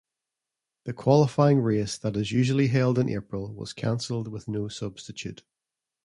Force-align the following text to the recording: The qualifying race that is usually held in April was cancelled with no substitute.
The 0.85 0.93
qualifying 0.93 1.59
race 1.59 1.95
that 1.95 2.17
is 2.17 2.31
usually 2.31 2.69
held 2.69 2.97
in 2.97 3.07
April 3.07 3.53
was 3.53 3.71
cancelled 3.71 4.29
with 4.29 4.47
no 4.47 4.67
substitute. 4.67 5.43